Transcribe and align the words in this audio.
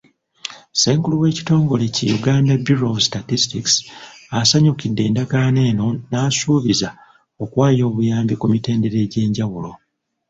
Ssenkulu 0.73 1.15
w'ekitongole 1.21 1.85
ki 1.95 2.03
Uganda 2.17 2.53
Bureau 2.65 2.91
of 2.93 3.03
Statistics, 3.09 3.73
asanyukidde 4.39 5.01
endagaano 5.09 5.59
eno 5.71 5.87
n'asuubiza 6.09 6.89
okuwaayo 7.43 7.83
obuyambi 7.89 8.33
ku 8.39 8.45
mitendera 8.53 8.97
egy'enjawulo. 9.05 9.71